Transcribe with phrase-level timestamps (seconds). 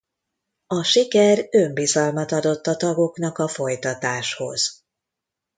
[0.67, 4.83] A siker önbizalmat adott a tagoknak a folytatáshoz.